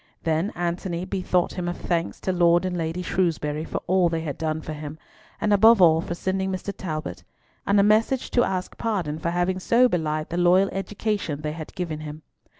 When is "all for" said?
5.79-6.15